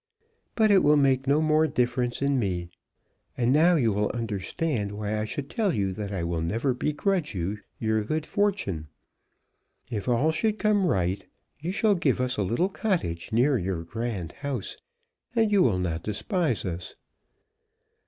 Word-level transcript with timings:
But 0.55 0.71
it 0.71 0.81
will 0.81 0.97
make 0.97 1.27
no 1.27 1.43
more 1.43 1.67
difference 1.67 2.23
in 2.23 2.39
me. 2.39 2.71
And 3.37 3.53
now 3.53 3.75
you 3.75 3.93
will 3.93 4.09
understand 4.15 4.91
why 4.93 5.15
I 5.15 5.25
should 5.25 5.47
tell 5.47 5.71
you 5.75 5.93
that 5.93 6.11
I 6.11 6.23
will 6.23 6.41
never 6.41 6.73
begrudge 6.73 7.35
you 7.35 7.59
your 7.77 8.03
good 8.03 8.25
fortune. 8.25 8.87
If 9.91 10.09
all 10.09 10.31
should 10.31 10.57
come 10.57 10.87
right, 10.87 11.23
you 11.59 11.71
shall 11.71 11.93
give 11.93 12.19
us 12.19 12.35
a 12.37 12.41
little 12.41 12.67
cottage 12.69 13.31
near 13.31 13.59
your 13.59 13.83
grand 13.83 14.31
house, 14.31 14.75
and 15.35 15.51
you 15.51 15.61
will 15.61 15.77
not 15.77 16.01
despise 16.01 16.65
us." 16.65 16.95